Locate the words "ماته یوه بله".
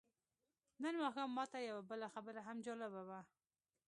1.37-2.07